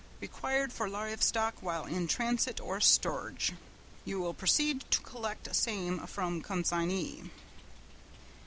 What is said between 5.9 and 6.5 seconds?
from